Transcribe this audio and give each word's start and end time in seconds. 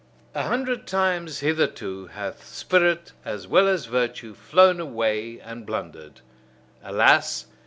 A 0.33 0.41
hundred 0.41 0.87
times 0.87 1.41
hitherto 1.41 2.07
hath 2.07 2.43
spirit 2.47 3.11
as 3.23 3.45
well 3.45 3.67
as 3.67 3.85
virtue 3.85 4.33
flown 4.33 4.79
away 4.79 5.39
and 5.39 5.63
blundered. 5.63 6.21
Alas! 6.83 7.45